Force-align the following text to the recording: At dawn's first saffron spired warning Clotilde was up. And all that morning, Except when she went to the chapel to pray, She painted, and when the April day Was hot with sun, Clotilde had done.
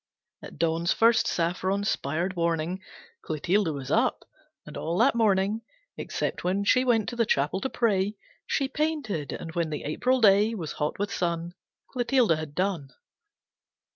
At 0.41 0.57
dawn's 0.57 0.91
first 0.91 1.27
saffron 1.27 1.83
spired 1.83 2.35
warning 2.35 2.81
Clotilde 3.23 3.67
was 3.67 3.91
up. 3.91 4.25
And 4.65 4.75
all 4.75 4.97
that 4.97 5.13
morning, 5.13 5.61
Except 5.95 6.43
when 6.43 6.63
she 6.63 6.83
went 6.83 7.07
to 7.09 7.15
the 7.15 7.23
chapel 7.23 7.61
to 7.61 7.69
pray, 7.69 8.15
She 8.47 8.67
painted, 8.67 9.31
and 9.31 9.53
when 9.53 9.69
the 9.69 9.83
April 9.83 10.19
day 10.19 10.55
Was 10.55 10.71
hot 10.71 10.97
with 10.97 11.13
sun, 11.13 11.53
Clotilde 11.91 12.35
had 12.35 12.55
done. 12.55 12.89